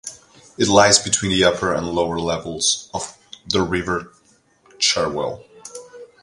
[0.57, 3.15] It lies between the upper and lower levels of
[3.47, 4.11] the River
[4.79, 5.45] Cherwell.